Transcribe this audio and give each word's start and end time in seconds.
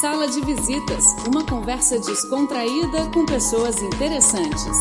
Sala 0.00 0.26
de 0.26 0.40
Visitas, 0.40 1.04
uma 1.28 1.46
conversa 1.46 1.98
descontraída 2.00 3.10
com 3.12 3.24
pessoas 3.24 3.80
interessantes. 3.80 4.76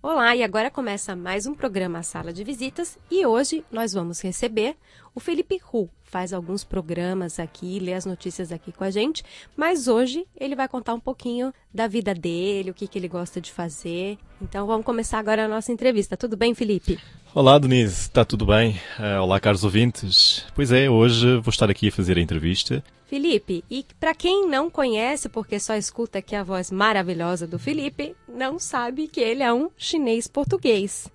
Olá, 0.00 0.36
e 0.36 0.44
agora 0.44 0.70
começa 0.70 1.16
mais 1.16 1.44
um 1.46 1.54
programa 1.54 2.02
Sala 2.04 2.32
de 2.32 2.44
Visitas 2.44 2.96
e 3.10 3.26
hoje 3.26 3.64
nós 3.70 3.92
vamos 3.92 4.20
receber 4.20 4.76
o 5.12 5.18
Felipe 5.18 5.58
Ru. 5.60 5.90
Faz 6.04 6.32
alguns 6.32 6.62
programas 6.62 7.40
aqui, 7.40 7.80
lê 7.80 7.94
as 7.94 8.06
notícias 8.06 8.52
aqui 8.52 8.70
com 8.70 8.84
a 8.84 8.90
gente, 8.90 9.24
mas 9.56 9.88
hoje 9.88 10.24
ele 10.36 10.54
vai 10.54 10.68
contar 10.68 10.94
um 10.94 11.00
pouquinho 11.00 11.52
da 11.74 11.88
vida 11.88 12.14
dele, 12.14 12.70
o 12.70 12.74
que, 12.74 12.86
que 12.86 12.98
ele 12.98 13.08
gosta 13.08 13.40
de 13.40 13.50
fazer. 13.50 14.18
Então 14.40 14.66
vamos 14.66 14.86
começar 14.86 15.18
agora 15.18 15.44
a 15.44 15.48
nossa 15.48 15.72
entrevista. 15.72 16.16
Tudo 16.16 16.36
bem, 16.36 16.54
Felipe? 16.54 16.98
Olá, 17.34 17.58
Denise, 17.58 18.02
está 18.02 18.24
tudo 18.24 18.46
bem? 18.46 18.80
Uh, 18.98 19.20
olá, 19.22 19.40
caros 19.40 19.64
ouvintes. 19.64 20.46
Pois 20.54 20.70
é, 20.70 20.88
hoje 20.88 21.36
vou 21.38 21.50
estar 21.50 21.68
aqui 21.68 21.88
a 21.88 21.92
fazer 21.92 22.16
a 22.16 22.20
entrevista. 22.20 22.82
Felipe, 23.08 23.64
e 23.70 23.84
para 23.98 24.14
quem 24.14 24.46
não 24.46 24.68
conhece, 24.68 25.28
porque 25.30 25.58
só 25.58 25.74
escuta 25.74 26.18
aqui 26.18 26.36
a 26.36 26.42
voz 26.42 26.70
maravilhosa 26.70 27.46
do 27.46 27.58
Felipe, 27.58 28.14
não 28.28 28.58
sabe 28.58 29.08
que 29.08 29.18
ele 29.18 29.42
é 29.42 29.52
um 29.52 29.70
chinês 29.78 30.28
português, 30.28 31.08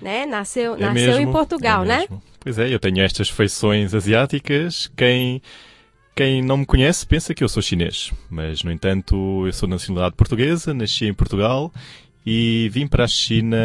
né? 0.00 0.24
Nasceu, 0.24 0.74
É 0.74 0.78
nasceu 0.78 0.92
mesmo, 0.94 1.20
em 1.20 1.30
Portugal, 1.30 1.84
é 1.84 1.86
né? 1.86 2.08
Pois 2.40 2.58
é, 2.58 2.72
eu 2.72 2.80
tenho 2.80 3.02
estas 3.02 3.28
feições 3.28 3.94
asiáticas. 3.94 4.90
Quem, 4.96 5.42
quem 6.14 6.42
não 6.42 6.56
me 6.56 6.66
conhece 6.66 7.06
pensa 7.06 7.34
que 7.34 7.44
eu 7.44 7.48
sou 7.48 7.62
chinês, 7.62 8.10
mas 8.30 8.62
no 8.64 8.72
entanto 8.72 9.46
eu 9.46 9.52
sou 9.52 9.66
de 9.66 9.74
nacionalidade 9.74 10.16
portuguesa, 10.16 10.72
nasci 10.72 11.04
em 11.04 11.14
Portugal 11.14 11.70
e 12.24 12.68
vim 12.72 12.86
para 12.86 13.04
a 13.04 13.08
China 13.08 13.56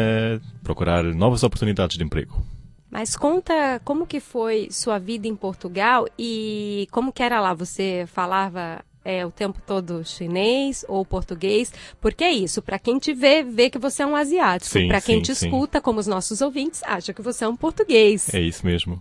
procurar 0.62 1.02
novas 1.02 1.42
oportunidades 1.42 1.96
de 1.96 2.04
emprego. 2.04 2.42
Mas 2.90 3.16
conta 3.16 3.80
como 3.84 4.06
que 4.06 4.18
foi 4.18 4.68
sua 4.70 4.98
vida 4.98 5.28
em 5.28 5.36
Portugal 5.36 6.08
e 6.18 6.88
como 6.90 7.12
que 7.12 7.22
era 7.22 7.40
lá? 7.40 7.54
Você 7.54 8.04
falava 8.12 8.84
é, 9.04 9.24
o 9.24 9.30
tempo 9.30 9.60
todo 9.64 10.04
chinês 10.04 10.84
ou 10.88 11.04
português? 11.04 11.72
Porque 12.00 12.24
é 12.24 12.32
isso, 12.32 12.60
para 12.60 12.80
quem 12.80 12.98
te 12.98 13.14
vê, 13.14 13.44
vê 13.44 13.70
que 13.70 13.78
você 13.78 14.02
é 14.02 14.06
um 14.06 14.16
asiático. 14.16 14.88
Para 14.88 15.00
quem 15.00 15.16
sim, 15.16 15.22
te 15.22 15.34
sim. 15.34 15.46
escuta, 15.46 15.80
como 15.80 16.00
os 16.00 16.08
nossos 16.08 16.40
ouvintes, 16.40 16.82
acha 16.84 17.12
que 17.12 17.22
você 17.22 17.44
é 17.44 17.48
um 17.48 17.56
português. 17.56 18.34
É 18.34 18.40
isso 18.40 18.66
mesmo. 18.66 19.00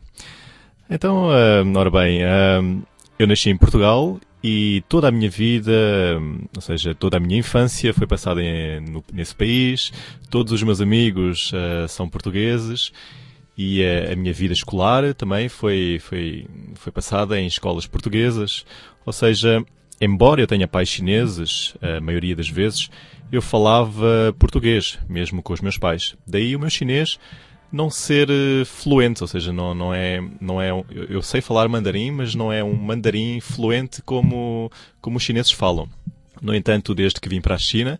Então, 0.87 1.29
ah, 1.31 1.63
ora 1.75 1.89
bem, 1.89 2.23
ah, 2.23 2.61
eu 3.17 3.27
nasci 3.27 3.49
em 3.49 3.57
Portugal 3.57 4.19
e 4.43 4.81
toda 4.87 5.09
a 5.09 5.11
minha 5.11 5.29
vida, 5.29 5.71
ou 6.55 6.61
seja, 6.61 6.95
toda 6.95 7.17
a 7.17 7.19
minha 7.19 7.37
infância 7.39 7.93
foi 7.93 8.07
passada 8.07 8.41
em- 8.41 8.79
no- 8.79 9.03
nesse 9.11 9.35
país. 9.35 9.91
Todos 10.29 10.53
os 10.53 10.63
meus 10.63 10.79
amigos 10.79 11.51
ah, 11.53 11.87
são 11.87 12.07
portugueses 12.09 12.91
e 13.57 13.83
ah, 13.83 14.13
a 14.13 14.15
minha 14.15 14.31
vida 14.33 14.53
escolar 14.53 15.13
também 15.13 15.49
foi, 15.49 15.99
foi, 16.01 16.45
foi 16.75 16.91
passada 16.91 17.39
em 17.39 17.47
escolas 17.47 17.85
portuguesas. 17.85 18.65
Ou 19.05 19.11
seja, 19.11 19.63
embora 19.99 20.39
eu 20.41 20.47
tenha 20.47 20.67
pais 20.67 20.87
chineses, 20.87 21.73
a 21.81 21.99
maioria 21.99 22.35
das 22.35 22.47
vezes, 22.47 22.89
eu 23.31 23.41
falava 23.41 24.33
português, 24.39 24.97
mesmo 25.09 25.43
com 25.43 25.51
os 25.53 25.61
meus 25.61 25.77
pais. 25.77 26.15
Daí 26.25 26.55
o 26.55 26.59
meu 26.59 26.69
chinês 26.69 27.19
não 27.71 27.89
ser 27.89 28.29
eh, 28.29 28.65
fluente, 28.65 29.23
ou 29.23 29.27
seja, 29.27 29.53
não, 29.53 29.73
não 29.73 29.93
é, 29.93 30.21
não 30.41 30.61
é 30.61 30.71
eu, 30.71 30.85
eu 30.89 31.21
sei 31.21 31.41
falar 31.41 31.67
mandarim, 31.67 32.11
mas 32.11 32.35
não 32.35 32.51
é 32.51 32.63
um 32.63 32.73
mandarim 32.73 33.39
fluente 33.39 34.01
como, 34.01 34.71
como 35.01 35.17
os 35.17 35.23
chineses 35.23 35.51
falam. 35.51 35.87
No 36.41 36.55
entanto, 36.55 36.95
desde 36.95 37.19
que 37.19 37.29
vim 37.29 37.41
para 37.41 37.55
a 37.55 37.59
China, 37.59 37.99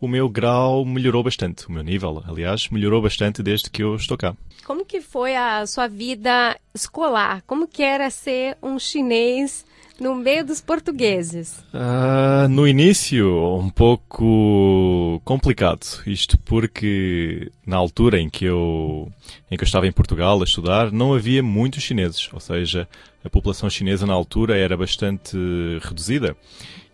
o 0.00 0.08
meu 0.08 0.28
grau 0.28 0.84
melhorou 0.84 1.22
bastante, 1.22 1.66
o 1.68 1.72
meu 1.72 1.82
nível, 1.82 2.22
aliás, 2.26 2.68
melhorou 2.68 3.00
bastante 3.00 3.42
desde 3.42 3.70
que 3.70 3.82
eu 3.82 3.94
estou 3.94 4.16
cá. 4.16 4.34
Como 4.64 4.84
que 4.84 5.00
foi 5.00 5.36
a 5.36 5.66
sua 5.66 5.86
vida 5.86 6.58
escolar? 6.74 7.42
Como 7.46 7.68
que 7.68 7.82
era 7.82 8.10
ser 8.10 8.56
um 8.62 8.78
chinês 8.78 9.64
no 10.00 10.14
meio 10.14 10.44
dos 10.44 10.60
portugueses? 10.60 11.64
Ah, 11.72 12.46
no 12.48 12.66
início, 12.66 13.56
um 13.56 13.70
pouco 13.70 15.20
complicado. 15.24 15.84
Isto 16.06 16.38
porque 16.38 17.50
na 17.66 17.76
altura 17.76 18.20
em 18.20 18.28
que 18.28 18.44
eu 18.44 19.10
em 19.50 19.56
que 19.56 19.62
eu 19.62 19.66
estava 19.66 19.86
em 19.86 19.92
Portugal 19.92 20.40
a 20.40 20.44
estudar, 20.44 20.90
não 20.90 21.14
havia 21.14 21.42
muitos 21.42 21.82
chineses, 21.82 22.28
ou 22.32 22.40
seja, 22.40 22.88
a 23.24 23.30
população 23.30 23.70
chinesa 23.70 24.06
na 24.06 24.12
altura 24.12 24.56
era 24.56 24.76
bastante 24.76 25.36
reduzida. 25.82 26.36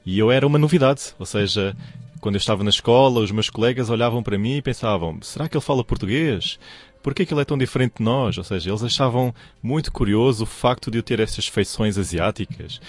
E 0.05 0.19
eu 0.19 0.31
era 0.31 0.47
uma 0.47 0.59
novidade, 0.59 1.15
ou 1.19 1.27
seja, 1.27 1.77
quando 2.21 2.35
eu 2.35 2.41
estava 2.41 2.63
na 2.63 2.71
escola, 2.71 3.21
os 3.21 3.31
meus 3.31 3.51
colegas 3.51 3.91
olhavam 3.91 4.23
para 4.23 4.39
mim 4.39 4.57
e 4.57 4.63
pensavam: 4.63 5.19
será 5.23 5.49
que 5.49 5.57
ele 5.57 5.65
fala 5.65 5.83
português? 5.83 6.59
Por 7.03 7.15
que, 7.15 7.23
ele 7.31 7.41
é 7.41 7.45
tão 7.45 7.57
diferente 7.57 7.95
de 7.99 8.03
nós? 8.05 8.37
Ou 8.37 8.45
seja, 8.45 8.71
eles 8.71 8.83
achavam 8.83 9.35
muito 9.63 9.91
curioso 9.91 10.45
o 10.45 10.47
facto 10.47 10.91
de 10.91 10.99
eu 10.99 11.03
ter 11.03 11.19
essas 11.21 11.47
feições 11.47 11.97
asiáticas. 11.97 12.81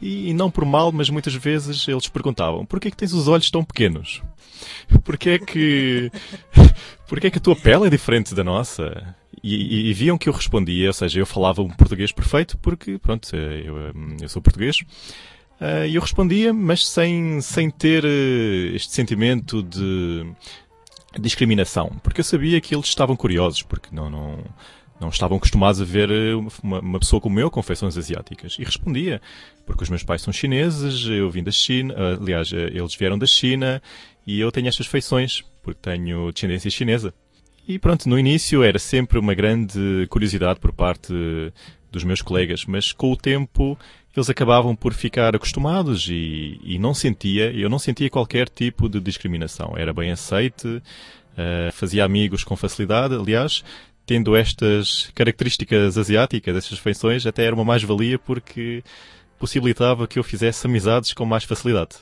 E, 0.00 0.30
e 0.30 0.32
não 0.34 0.50
por 0.50 0.64
mal, 0.64 0.90
mas 0.90 1.10
muitas 1.10 1.34
vezes 1.34 1.86
eles 1.86 2.08
perguntavam: 2.08 2.64
por 2.66 2.80
que, 2.80 2.90
que 2.90 2.96
tens 2.96 3.12
os 3.12 3.28
olhos 3.28 3.50
tão 3.50 3.62
pequenos? 3.64 4.22
Por 5.04 5.16
que 5.16 5.30
é 5.30 5.38
que, 5.38 6.10
por 7.08 7.18
que 7.18 7.28
é 7.28 7.30
que 7.30 7.38
a 7.38 7.40
tua 7.40 7.56
pele 7.56 7.86
é 7.86 7.90
diferente 7.90 8.34
da 8.34 8.44
nossa? 8.44 9.14
E, 9.42 9.54
e- 9.54 9.90
e 9.90 9.94
viam 9.94 10.18
que 10.18 10.28
eu 10.28 10.32
respondia, 10.34 10.88
ou 10.88 10.92
seja, 10.92 11.18
eu 11.18 11.24
falava 11.24 11.62
um 11.62 11.68
português 11.70 12.12
perfeito, 12.12 12.58
porque, 12.58 12.98
pronto, 12.98 13.34
eu, 13.34 13.74
hum, 13.96 14.16
eu 14.20 14.28
sou 14.28 14.42
português. 14.42 14.76
Ah, 15.58 15.86
E 15.86 15.94
eu 15.94 16.02
respondia, 16.02 16.52
mas 16.52 16.86
sem, 16.86 17.40
sem 17.40 17.70
ter 17.70 18.04
eh, 18.04 18.74
este 18.74 18.92
sentimento 18.92 19.62
de 19.62 20.26
discriminação, 21.18 21.90
porque 22.02 22.20
eu 22.20 22.24
sabia 22.24 22.60
que 22.60 22.74
eles 22.74 22.86
estavam 22.86 23.16
curiosos, 23.16 23.62
porque 23.62 23.88
não, 23.92 24.08
não, 24.08 24.44
não 25.00 25.08
estavam 25.08 25.38
acostumados 25.38 25.80
a 25.80 25.84
ver 25.84 26.10
eh, 26.10 26.34
uma, 26.62 26.80
uma 26.80 27.00
pessoa 27.00 27.20
como 27.20 27.40
eu 27.40 27.50
com 27.50 27.62
feições 27.62 27.96
asiáticas. 27.96 28.56
E 28.58 28.64
respondia, 28.64 29.20
porque 29.66 29.82
os 29.82 29.88
meus 29.88 30.02
pais 30.02 30.22
são 30.22 30.32
chineses, 30.32 31.04
eu 31.06 31.30
vim 31.30 31.42
da 31.42 31.50
China, 31.50 31.94
ah, 31.96 32.18
aliás, 32.20 32.52
eh, 32.52 32.70
eles 32.72 32.94
vieram 32.94 33.18
da 33.18 33.26
China 33.26 33.82
e 34.26 34.38
eu 34.38 34.52
tenho 34.52 34.68
estas 34.68 34.86
feições, 34.86 35.42
porque 35.62 35.80
tenho 35.82 36.30
descendência 36.30 36.70
chinesa. 36.70 37.14
E 37.66 37.78
pronto, 37.78 38.08
no 38.08 38.18
início 38.18 38.62
era 38.62 38.78
sempre 38.78 39.18
uma 39.18 39.34
grande 39.34 40.06
curiosidade 40.10 40.60
por 40.60 40.72
parte 40.72 41.12
dos 41.90 42.04
meus 42.04 42.22
colegas, 42.22 42.64
mas 42.64 42.92
com 42.92 43.12
o 43.12 43.16
tempo 43.16 43.78
eles 44.16 44.28
acabavam 44.28 44.74
por 44.74 44.92
ficar 44.92 45.36
acostumados 45.36 46.08
e, 46.08 46.60
e 46.62 46.78
não 46.78 46.92
sentia, 46.92 47.52
eu 47.52 47.68
não 47.68 47.78
sentia 47.78 48.10
qualquer 48.10 48.48
tipo 48.48 48.88
de 48.88 49.00
discriminação. 49.00 49.74
Era 49.76 49.92
bem 49.92 50.10
aceite, 50.10 50.82
eh, 51.36 51.70
fazia 51.72 52.04
amigos 52.04 52.42
com 52.42 52.56
facilidade, 52.56 53.14
aliás, 53.14 53.62
tendo 54.04 54.34
estas 54.34 55.10
características 55.14 55.96
asiáticas, 55.96 56.56
estas 56.56 56.78
feições, 56.78 57.24
até 57.24 57.44
era 57.44 57.54
uma 57.54 57.64
mais-valia 57.64 58.18
porque 58.18 58.82
possibilitava 59.38 60.08
que 60.08 60.18
eu 60.18 60.24
fizesse 60.24 60.66
amizades 60.66 61.12
com 61.14 61.24
mais 61.24 61.44
facilidade. 61.44 61.96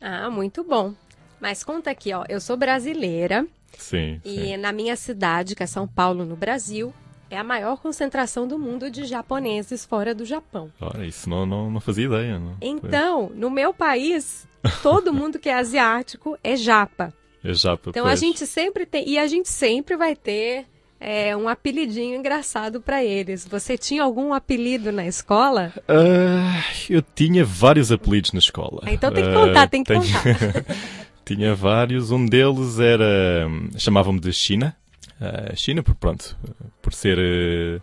Ah, 0.00 0.30
muito 0.30 0.64
bom. 0.64 0.94
Mas 1.38 1.62
conta 1.62 1.90
aqui, 1.90 2.12
ó, 2.14 2.24
eu 2.28 2.40
sou 2.40 2.56
brasileira 2.56 3.46
Sim, 3.76 4.20
sim. 4.24 4.52
e 4.52 4.56
na 4.56 4.72
minha 4.72 4.96
cidade, 4.96 5.54
que 5.54 5.62
é 5.62 5.66
São 5.66 5.86
Paulo, 5.86 6.24
no 6.24 6.36
Brasil, 6.36 6.94
é 7.34 7.38
a 7.38 7.44
maior 7.44 7.78
concentração 7.80 8.46
do 8.46 8.58
mundo 8.58 8.90
de 8.90 9.04
japoneses 9.04 9.84
fora 9.86 10.14
do 10.14 10.24
Japão. 10.24 10.70
Ora, 10.80 11.06
isso 11.06 11.28
não, 11.30 11.46
não, 11.46 11.70
não 11.70 11.80
fazia 11.80 12.06
ideia. 12.06 12.38
Não. 12.38 12.56
Então, 12.60 13.30
no 13.34 13.50
meu 13.50 13.72
país, 13.72 14.46
todo 14.82 15.12
mundo 15.14 15.38
que 15.38 15.48
é 15.48 15.54
asiático 15.54 16.36
é 16.44 16.56
japa. 16.56 17.12
É 17.44 17.52
japa, 17.54 17.90
Então 17.90 18.04
a 18.04 18.08
pois. 18.10 18.20
gente 18.20 18.46
sempre 18.46 18.86
tem 18.86 19.08
e 19.08 19.18
a 19.18 19.26
gente 19.26 19.48
sempre 19.48 19.96
vai 19.96 20.14
ter 20.14 20.66
é, 21.00 21.36
um 21.36 21.48
apelidinho 21.48 22.14
engraçado 22.16 22.80
para 22.80 23.02
eles. 23.02 23.44
Você 23.48 23.76
tinha 23.76 24.02
algum 24.04 24.32
apelido 24.32 24.92
na 24.92 25.04
escola? 25.06 25.72
Ah, 25.88 26.62
eu 26.88 27.02
tinha 27.02 27.44
vários 27.44 27.90
apelidos 27.90 28.30
na 28.32 28.38
escola. 28.38 28.82
Ah, 28.84 28.92
então 28.92 29.10
tem 29.12 29.24
que 29.24 29.30
Ah, 29.30 29.34
contar, 29.34 29.68
tem 29.68 29.82
que 29.82 29.88
tenho- 29.92 30.02
contar. 30.04 30.64
tinha 31.24 31.54
vários. 31.54 32.10
Um 32.12 32.24
deles 32.26 32.78
era. 32.78 33.48
chamavam-me 33.76 34.20
de 34.20 34.32
China. 34.32 34.76
Ah, 35.20 35.54
China, 35.54 35.82
por 35.82 35.94
pronto, 35.94 36.36
por 36.80 36.92
ser. 36.92 37.18
eh, 37.18 37.80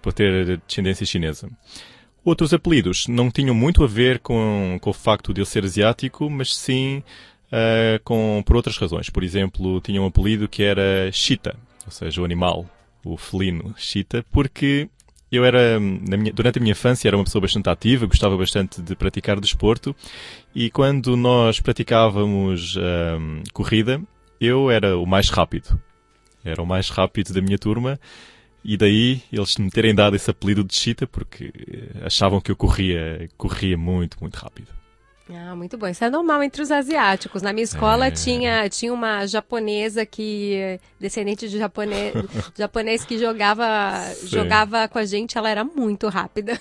por 0.00 0.12
ter 0.12 0.60
descendência 0.66 1.06
chinesa. 1.06 1.48
Outros 2.24 2.52
apelidos 2.52 3.06
não 3.08 3.30
tinham 3.30 3.54
muito 3.54 3.82
a 3.84 3.86
ver 3.86 4.18
com, 4.18 4.78
com 4.80 4.90
o 4.90 4.92
facto 4.92 5.32
de 5.32 5.40
eu 5.40 5.44
ser 5.46 5.64
asiático, 5.64 6.28
mas 6.30 6.54
sim 6.56 7.02
ah, 7.52 8.00
com, 8.04 8.42
por 8.44 8.56
outras 8.56 8.76
razões. 8.78 9.08
Por 9.10 9.22
exemplo, 9.24 9.80
tinha 9.80 10.02
um 10.02 10.06
apelido 10.06 10.48
que 10.48 10.62
era 10.62 11.10
Cheetah, 11.12 11.54
ou 11.86 11.92
seja, 11.92 12.20
o 12.20 12.24
animal, 12.24 12.66
o 13.04 13.16
felino 13.16 13.74
Cheetah, 13.76 14.24
porque 14.30 14.88
eu 15.30 15.44
era, 15.44 15.78
minha- 15.80 16.32
durante 16.32 16.58
a 16.58 16.60
minha 16.60 16.72
infância, 16.72 17.08
era 17.08 17.16
uma 17.16 17.24
pessoa 17.24 17.40
bastante 17.42 17.68
ativa, 17.68 18.04
gostava 18.06 18.36
bastante 18.36 18.82
de 18.82 18.94
praticar 18.96 19.40
desporto 19.40 19.94
e 20.54 20.68
quando 20.70 21.16
nós 21.16 21.58
praticávamos 21.60 22.76
ahm, 22.76 23.42
corrida, 23.52 24.00
eu 24.40 24.70
era 24.70 24.98
o 24.98 25.06
mais 25.06 25.28
rápido. 25.30 25.80
Era 26.44 26.62
o 26.62 26.66
mais 26.66 26.88
rápido 26.88 27.32
da 27.32 27.40
minha 27.40 27.58
turma 27.58 27.98
e 28.64 28.76
daí 28.76 29.22
eles 29.32 29.56
me 29.56 29.70
terem 29.70 29.94
dado 29.94 30.14
esse 30.14 30.30
apelido 30.30 30.62
de 30.62 30.74
Cheetah 30.74 31.06
porque 31.06 31.52
eh, 31.56 32.06
achavam 32.06 32.40
que 32.40 32.50
eu 32.50 32.56
corria, 32.56 33.28
corria 33.36 33.76
muito, 33.76 34.16
muito 34.20 34.36
rápido. 34.36 34.68
Ah, 35.30 35.54
muito 35.56 35.78
bom. 35.78 35.86
Isso 35.88 36.04
é 36.04 36.10
normal 36.10 36.42
entre 36.42 36.62
os 36.62 36.70
asiáticos. 36.70 37.42
Na 37.42 37.52
minha 37.52 37.64
escola 37.64 38.06
É. 38.06 38.10
tinha, 38.10 38.68
tinha 38.68 38.92
uma 38.92 39.26
japonesa 39.26 40.04
que, 40.04 40.78
descendente 41.00 41.48
de 41.48 41.58
japonês, 41.58 42.12
japonês 42.58 43.04
que 43.04 43.18
jogava, 43.18 43.64
Sim. 44.14 44.26
jogava 44.28 44.88
com 44.88 44.98
a 44.98 45.04
gente, 45.04 45.38
ela 45.38 45.48
era 45.48 45.64
muito 45.64 46.08
rápida. 46.08 46.60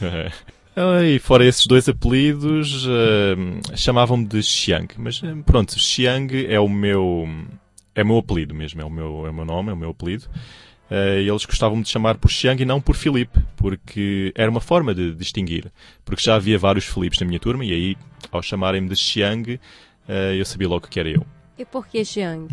e 1.04 1.18
fora 1.18 1.44
esses 1.44 1.66
dois 1.66 1.88
apelidos, 1.88 2.86
uh, 2.86 3.76
chamavam-me 3.76 4.26
de 4.26 4.42
Xiang. 4.42 4.94
Mas 4.98 5.20
pronto, 5.44 5.78
Xiang 5.78 6.46
é 6.46 6.60
o 6.60 6.68
meu 6.68 7.26
é 7.94 8.02
o 8.02 8.06
meu 8.06 8.18
apelido 8.18 8.54
mesmo, 8.54 8.80
é 8.80 8.84
o 8.84 8.90
meu, 8.90 9.26
é 9.26 9.30
o 9.30 9.34
meu 9.34 9.44
nome, 9.44 9.70
é 9.70 9.72
o 9.72 9.76
meu 9.76 9.90
apelido. 9.90 10.24
Uh, 10.90 11.20
eles 11.20 11.46
gostavam 11.46 11.80
de 11.80 11.88
chamar 11.88 12.18
por 12.18 12.30
Xiang 12.30 12.62
e 12.62 12.66
não 12.66 12.80
por 12.80 12.94
Filipe, 12.94 13.40
porque 13.56 14.32
era 14.34 14.50
uma 14.50 14.60
forma 14.60 14.94
de 14.94 15.14
distinguir. 15.14 15.72
Porque 16.04 16.22
já 16.22 16.34
havia 16.34 16.58
vários 16.58 16.84
Filipes 16.84 17.18
na 17.18 17.26
minha 17.26 17.40
turma 17.40 17.64
e 17.64 17.72
aí, 17.72 17.96
ao 18.30 18.42
chamarem-me 18.42 18.88
de 18.88 18.96
Xiang, 18.96 19.54
uh, 19.54 20.12
eu 20.36 20.44
sabia 20.44 20.68
logo 20.68 20.88
que 20.88 21.00
era 21.00 21.08
eu. 21.08 21.24
E 21.58 21.64
por 21.64 21.86
que 21.86 22.04
Xiang? 22.04 22.52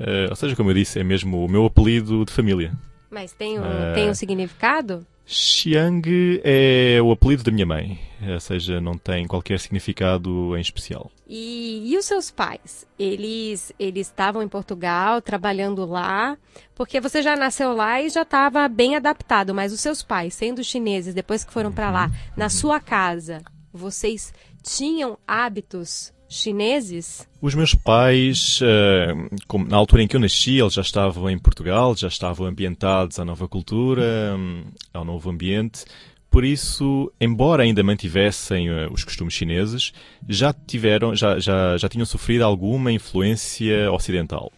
Uh, 0.00 0.30
ou 0.30 0.36
seja, 0.36 0.56
como 0.56 0.70
eu 0.70 0.74
disse, 0.74 0.98
é 0.98 1.04
mesmo 1.04 1.44
o 1.44 1.48
meu 1.48 1.66
apelido 1.66 2.24
de 2.24 2.32
família. 2.32 2.72
Mas 3.10 3.32
tem 3.32 3.58
um, 3.58 3.62
tem 3.94 4.10
um 4.10 4.14
significado? 4.14 5.06
Xiang 5.30 6.40
é 6.42 6.98
o 7.02 7.12
apelido 7.12 7.42
da 7.42 7.52
minha 7.52 7.66
mãe, 7.66 8.00
ou 8.32 8.40
seja, 8.40 8.80
não 8.80 8.96
tem 8.96 9.26
qualquer 9.26 9.60
significado 9.60 10.56
em 10.56 10.60
especial. 10.60 11.10
E, 11.28 11.82
e 11.84 11.98
os 11.98 12.06
seus 12.06 12.30
pais? 12.30 12.86
Eles 12.98 13.70
eles 13.78 14.06
estavam 14.06 14.42
em 14.42 14.48
Portugal, 14.48 15.20
trabalhando 15.20 15.84
lá, 15.84 16.38
porque 16.74 16.98
você 16.98 17.20
já 17.20 17.36
nasceu 17.36 17.74
lá 17.74 18.00
e 18.00 18.08
já 18.08 18.22
estava 18.22 18.66
bem 18.68 18.96
adaptado, 18.96 19.54
mas 19.54 19.70
os 19.70 19.80
seus 19.80 20.02
pais, 20.02 20.32
sendo 20.32 20.64
chineses, 20.64 21.12
depois 21.12 21.44
que 21.44 21.52
foram 21.52 21.70
para 21.70 21.90
lá, 21.90 22.06
uhum. 22.06 22.12
na 22.34 22.48
sua 22.48 22.80
casa, 22.80 23.42
vocês 23.70 24.32
tinham 24.62 25.18
hábitos 25.26 26.10
chineses? 26.28 27.26
Os 27.40 27.54
meus 27.54 27.74
pais, 27.74 28.60
uh, 28.60 29.64
na 29.68 29.76
altura 29.76 30.02
em 30.02 30.08
que 30.08 30.16
eu 30.16 30.20
nasci, 30.20 30.58
eles 30.58 30.74
já 30.74 30.82
estavam 30.82 31.30
em 31.30 31.38
Portugal, 31.38 31.96
já 31.96 32.08
estavam 32.08 32.46
ambientados 32.46 33.18
à 33.18 33.24
nova 33.24 33.48
cultura, 33.48 34.36
um, 34.36 34.64
ao 34.92 35.04
novo 35.04 35.30
ambiente. 35.30 35.84
Por 36.30 36.44
isso, 36.44 37.10
embora 37.18 37.62
ainda 37.62 37.82
mantivessem 37.82 38.70
uh, 38.70 38.92
os 38.92 39.02
costumes 39.04 39.32
chineses, 39.32 39.92
já 40.28 40.52
tiveram, 40.52 41.14
já, 41.14 41.38
já, 41.38 41.76
já 41.76 41.88
tinham 41.88 42.04
sofrido 42.04 42.42
alguma 42.42 42.92
influência 42.92 43.90
ocidental. 43.90 44.52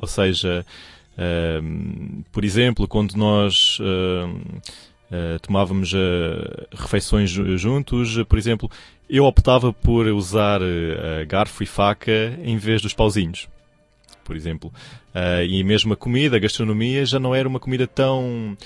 Ou 0.00 0.08
seja, 0.08 0.66
uh, 1.16 2.24
por 2.30 2.44
exemplo, 2.44 2.86
quando 2.86 3.14
nós 3.14 3.78
Uh, 5.14 5.38
tomávamos 5.38 5.92
uh, 5.92 6.66
refeições 6.72 7.30
juntos, 7.30 8.16
uh, 8.16 8.26
por 8.26 8.36
exemplo, 8.36 8.68
eu 9.08 9.24
optava 9.26 9.72
por 9.72 10.06
usar 10.08 10.60
garfo 11.28 11.62
e 11.62 11.66
faca 11.66 12.36
em 12.42 12.56
vez 12.56 12.82
dos 12.82 12.94
pauzinhos, 12.94 13.46
por 14.24 14.34
exemplo. 14.34 14.72
e 15.46 15.62
mesmo 15.62 15.92
a 15.92 15.96
comida, 15.96 16.36
a 16.36 16.40
gastronomia, 16.40 17.04
já 17.04 17.20
não 17.20 17.34
era 17.34 17.46
uma 17.46 17.60
comida 17.60 17.86
tão 17.86 18.56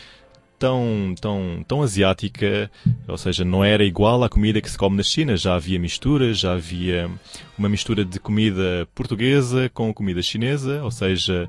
tão, 0.59 1.15
tão, 1.21 1.65
tão 1.67 1.83
asiática, 1.83 2.71
ou 3.07 3.17
seja, 3.17 3.45
não 3.45 3.65
era 3.65 3.85
igual 3.85 4.23
à 4.25 4.29
comida 4.29 4.61
que 4.61 4.71
se 4.71 4.77
come 4.77 4.97
na 4.97 5.03
China. 5.03 5.37
Já 5.37 5.55
havia 5.55 5.79
misturas, 5.79 6.39
já 6.39 6.53
havia 6.53 7.11
uma 7.57 7.69
mistura 7.69 8.05
de 8.05 8.19
comida 8.19 8.87
portuguesa 8.95 9.71
com 9.73 9.93
comida 9.95 10.23
chinesa, 10.23 10.83
ou 10.83 10.91
seja, 10.91 11.49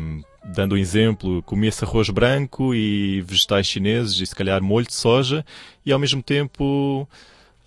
um, 0.00 0.22
dando 0.44 0.74
um 0.74 0.78
exemplo, 0.78 1.42
comia-se 1.42 1.84
arroz 1.84 2.10
branco 2.10 2.74
e 2.74 3.20
vegetais 3.22 3.66
chineses 3.66 4.20
e 4.20 4.26
se 4.26 4.34
calhar 4.34 4.62
molho 4.62 4.86
de 4.86 4.94
soja 4.94 5.44
e 5.84 5.92
ao 5.92 5.98
mesmo 5.98 6.22
tempo 6.22 7.08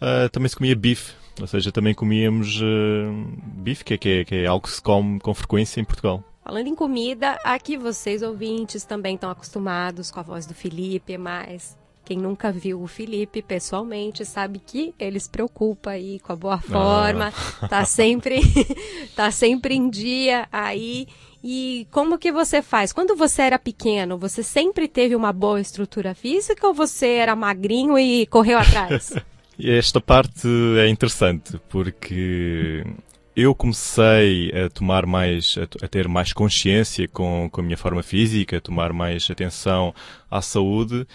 uh, 0.01 0.29
também 0.31 0.49
se 0.49 0.55
comia 0.55 0.75
bife. 0.75 1.13
Ou 1.39 1.47
seja, 1.47 1.71
também 1.71 1.93
comíamos 1.93 2.59
uh, 2.61 3.27
bife, 3.43 3.83
que 3.83 3.93
é, 3.93 3.97
que, 3.97 4.09
é, 4.09 4.25
que 4.25 4.35
é 4.35 4.45
algo 4.47 4.65
que 4.65 4.73
se 4.73 4.81
come 4.81 5.19
com 5.19 5.33
frequência 5.33 5.79
em 5.79 5.83
Portugal. 5.83 6.23
Falando 6.43 6.67
em 6.67 6.75
comida, 6.75 7.37
aqui 7.43 7.77
vocês 7.77 8.21
ouvintes 8.21 8.85
também 8.85 9.15
estão 9.15 9.29
acostumados 9.29 10.09
com 10.09 10.19
a 10.19 10.23
voz 10.23 10.45
do 10.45 10.53
Felipe, 10.53 11.17
mas 11.17 11.77
quem 12.05 12.17
nunca 12.17 12.53
viu 12.53 12.81
o 12.81 12.87
Felipe 12.87 13.41
pessoalmente 13.41 14.23
sabe 14.23 14.61
que 14.65 14.95
ele 14.97 15.19
se 15.19 15.29
preocupa 15.29 15.89
aí 15.89 16.19
com 16.19 16.31
a 16.31 16.35
boa 16.37 16.57
forma, 16.57 17.33
ah. 17.61 17.67
tá 17.67 17.83
sempre 17.83 18.39
tá 19.13 19.29
sempre 19.29 19.75
em 19.75 19.89
dia 19.89 20.47
aí. 20.49 21.07
E 21.49 21.87
como 21.91 22.19
que 22.19 22.29
você 22.29 22.61
faz? 22.61 22.91
Quando 22.91 23.15
você 23.15 23.43
era 23.43 23.57
pequeno, 23.57 24.17
você 24.17 24.43
sempre 24.43 24.85
teve 24.85 25.15
uma 25.15 25.31
boa 25.31 25.61
estrutura 25.61 26.13
física 26.13 26.67
ou 26.67 26.73
você 26.73 27.07
era 27.07 27.37
magrinho 27.37 27.97
e 27.97 28.25
correu 28.25 28.57
atrás? 28.59 29.13
Esta 29.57 30.01
parte 30.01 30.45
é 30.77 30.89
interessante 30.89 31.57
porque 31.69 32.85
eu 33.33 33.55
comecei 33.55 34.51
a 34.51 34.69
tomar 34.69 35.05
mais, 35.05 35.57
a, 35.81 35.87
ter 35.87 36.09
mais 36.09 36.33
consciência 36.33 37.07
com, 37.07 37.49
com 37.49 37.61
a 37.61 37.63
minha 37.63 37.77
forma 37.77 38.03
física, 38.03 38.57
a 38.57 38.61
tomar 38.61 38.91
mais 38.91 39.25
atenção 39.31 39.95
à 40.29 40.41
saúde 40.41 41.07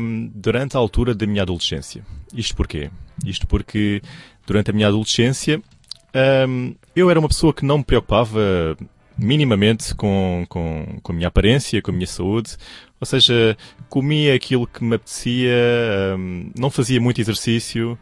um, 0.00 0.30
durante 0.32 0.76
a 0.76 0.78
altura 0.78 1.12
da 1.12 1.26
minha 1.26 1.42
adolescência. 1.42 2.06
Isto 2.32 2.54
porquê? 2.54 2.88
Isto 3.26 3.48
porque 3.48 4.00
durante 4.46 4.70
a 4.70 4.72
minha 4.72 4.86
adolescência 4.86 5.60
um, 6.48 6.72
eu 6.94 7.10
era 7.10 7.18
uma 7.18 7.28
pessoa 7.28 7.52
que 7.52 7.64
não 7.64 7.78
me 7.78 7.84
preocupava 7.84 8.76
minimamente 9.20 9.94
com, 9.94 10.44
com, 10.48 10.98
com 11.02 11.12
a 11.12 11.14
minha 11.14 11.28
aparência, 11.28 11.80
com 11.82 11.90
a 11.90 11.94
minha 11.94 12.06
saúde. 12.06 12.56
Ou 13.00 13.06
seja, 13.06 13.56
comia 13.88 14.34
aquilo 14.34 14.66
que 14.66 14.82
me 14.82 14.96
apetecia, 14.96 15.54
um, 16.18 16.50
não 16.58 16.70
fazia 16.70 17.00
muito 17.00 17.20
exercício, 17.20 17.98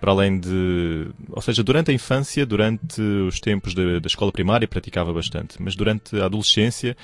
para 0.00 0.12
além 0.12 0.38
de. 0.38 1.08
Ou 1.30 1.42
seja, 1.42 1.62
durante 1.62 1.90
a 1.90 1.94
infância, 1.94 2.46
durante 2.46 3.00
os 3.00 3.40
tempos 3.40 3.74
da, 3.74 3.98
da 3.98 4.06
escola 4.06 4.32
primária, 4.32 4.68
praticava 4.68 5.12
bastante, 5.12 5.60
mas 5.60 5.74
durante 5.74 6.18
a 6.20 6.26
adolescência. 6.26 6.96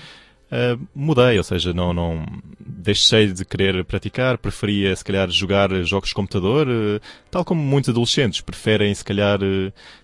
Uh, 0.44 0.78
mudei, 0.94 1.38
ou 1.38 1.42
seja, 1.42 1.72
não, 1.72 1.92
não 1.92 2.24
deixei 2.60 3.32
de 3.32 3.44
querer 3.44 3.82
praticar, 3.84 4.38
preferia 4.38 4.94
se 4.94 5.02
calhar 5.02 5.28
jogar 5.30 5.72
jogos 5.82 6.10
de 6.10 6.14
computador, 6.14 6.68
uh, 6.68 7.00
tal 7.30 7.44
como 7.44 7.60
muitos 7.62 7.88
adolescentes 7.88 8.42
preferem 8.42 8.94
se 8.94 9.02
calhar 9.02 9.40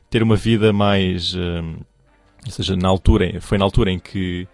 ter 0.09 0.23
uma 0.23 0.35
vida 0.35 0.73
mais 0.73 1.37
ou 2.45 2.53
seja, 2.53 2.77
na 2.77 2.89
altura, 2.89 3.41
foi 3.41 3.59
na 3.59 3.65
altura 3.65 3.91
em 3.91 3.99
que, 3.99 4.47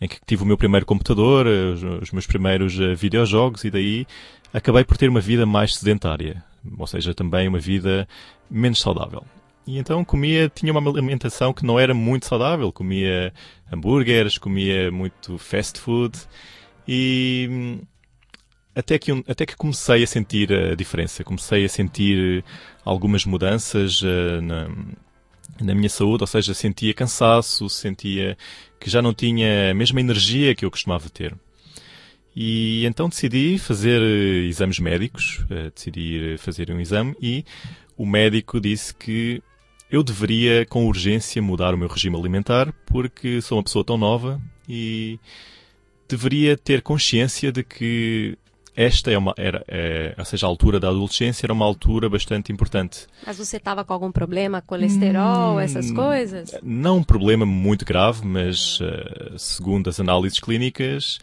em 0.00 0.08
que 0.08 0.18
tive 0.26 0.42
o 0.42 0.46
meu 0.46 0.56
primeiro 0.56 0.86
computador, 0.86 1.46
eh, 1.46 1.72
os, 1.72 1.82
os 2.02 2.12
meus 2.12 2.26
primeiros 2.26 2.78
uh, 2.78 2.94
videojogos 2.94 3.64
e 3.64 3.70
daí 3.70 4.06
acabei 4.52 4.84
por 4.84 4.96
ter 4.96 5.08
uma 5.08 5.20
vida 5.20 5.46
mais 5.46 5.76
sedentária. 5.76 6.42
Ou 6.76 6.86
seja, 6.86 7.14
também 7.14 7.48
uma 7.48 7.58
vida 7.58 8.08
menos 8.50 8.80
saudável. 8.80 9.24
E 9.66 9.78
então 9.78 10.04
comia, 10.04 10.48
tinha 10.48 10.72
uma 10.72 10.90
alimentação 10.90 11.52
que 11.52 11.64
não 11.64 11.78
era 11.78 11.94
muito 11.94 12.26
saudável. 12.26 12.72
Comia 12.72 13.32
hambúrgueres, 13.70 14.38
comia 14.38 14.90
muito 14.90 15.38
fast 15.38 15.78
food 15.78 16.18
e 16.86 17.78
até 18.74 18.98
que, 18.98 19.12
até 19.28 19.44
que 19.44 19.56
comecei 19.56 20.02
a 20.02 20.06
sentir 20.06 20.52
a 20.52 20.74
diferença. 20.74 21.22
Comecei 21.22 21.64
a 21.64 21.68
sentir 21.68 22.44
algumas 22.84 23.24
mudanças 23.26 24.00
uh, 24.00 24.40
na, 24.42 24.68
na 25.60 25.74
minha 25.74 25.88
saúde, 25.88 26.22
ou 26.22 26.26
seja, 26.26 26.54
sentia 26.54 26.94
cansaço, 26.94 27.68
sentia 27.68 28.36
que 28.78 28.88
já 28.88 29.02
não 29.02 29.12
tinha 29.12 29.70
a 29.70 29.74
mesma 29.74 30.00
energia 30.00 30.54
que 30.54 30.64
eu 30.64 30.70
costumava 30.70 31.08
ter. 31.08 31.34
E 32.34 32.86
então 32.86 33.08
decidi 33.08 33.58
fazer 33.58 34.00
eh, 34.00 34.46
exames 34.46 34.78
médicos, 34.78 35.44
uh, 35.50 35.72
decidi 35.74 36.00
ir 36.00 36.38
fazer 36.38 36.70
um 36.70 36.80
exame 36.80 37.16
e 37.20 37.44
o 37.96 38.06
médico 38.06 38.60
disse 38.60 38.94
que 38.94 39.42
eu 39.90 40.04
deveria 40.04 40.64
com 40.66 40.86
urgência 40.86 41.42
mudar 41.42 41.74
o 41.74 41.78
meu 41.78 41.88
regime 41.88 42.16
alimentar 42.16 42.72
porque 42.86 43.40
sou 43.40 43.58
uma 43.58 43.64
pessoa 43.64 43.84
tão 43.84 43.98
nova 43.98 44.40
e 44.68 45.18
deveria 46.08 46.56
ter 46.56 46.80
consciência 46.80 47.50
de 47.50 47.64
que 47.64 48.38
esta 48.78 49.10
é 49.10 49.18
uma, 49.18 49.34
era, 49.36 49.64
é, 49.66 50.14
ou 50.16 50.24
seja, 50.24 50.46
a 50.46 50.48
altura 50.48 50.78
da 50.78 50.86
adolescência 50.88 51.44
era 51.44 51.52
uma 51.52 51.64
altura 51.64 52.08
bastante 52.08 52.52
importante. 52.52 53.08
Mas 53.26 53.36
você 53.36 53.56
estava 53.56 53.84
com 53.84 53.92
algum 53.92 54.12
problema, 54.12 54.62
colesterol, 54.62 55.56
hum, 55.56 55.60
essas 55.60 55.90
coisas? 55.90 56.54
Não 56.62 56.98
um 56.98 57.02
problema 57.02 57.44
muito 57.44 57.84
grave, 57.84 58.24
mas 58.24 58.78
uh, 58.80 59.36
segundo 59.36 59.90
as 59.90 59.98
análises 59.98 60.38
clínicas, 60.38 61.18